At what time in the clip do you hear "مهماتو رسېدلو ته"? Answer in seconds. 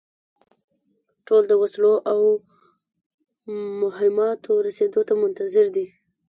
3.81-5.13